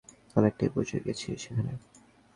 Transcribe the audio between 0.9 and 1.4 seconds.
গেছি